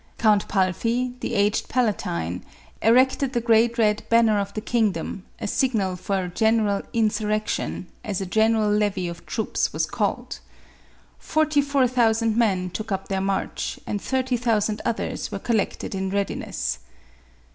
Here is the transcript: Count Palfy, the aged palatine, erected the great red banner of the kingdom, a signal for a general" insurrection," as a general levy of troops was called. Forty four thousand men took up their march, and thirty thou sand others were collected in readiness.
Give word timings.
Count 0.17 0.47
Palfy, 0.47 1.13
the 1.19 1.35
aged 1.35 1.67
palatine, 1.69 2.43
erected 2.81 3.33
the 3.33 3.39
great 3.39 3.77
red 3.77 4.01
banner 4.09 4.39
of 4.39 4.51
the 4.55 4.59
kingdom, 4.59 5.25
a 5.39 5.45
signal 5.45 5.95
for 5.95 6.23
a 6.23 6.27
general" 6.29 6.81
insurrection," 6.91 7.85
as 8.03 8.19
a 8.19 8.25
general 8.25 8.71
levy 8.71 9.07
of 9.07 9.23
troops 9.27 9.71
was 9.71 9.85
called. 9.85 10.39
Forty 11.19 11.61
four 11.61 11.87
thousand 11.87 12.35
men 12.35 12.71
took 12.71 12.91
up 12.91 13.09
their 13.09 13.21
march, 13.21 13.79
and 13.85 14.01
thirty 14.01 14.37
thou 14.37 14.57
sand 14.57 14.81
others 14.83 15.31
were 15.31 15.37
collected 15.37 15.93
in 15.93 16.09
readiness. 16.09 16.79